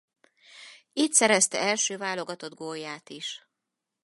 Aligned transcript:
Itt 0.93 1.13
szerezte 1.13 1.57
első 1.59 1.97
válogatott 1.97 2.53
gólját 2.53 3.09
is. 3.09 3.41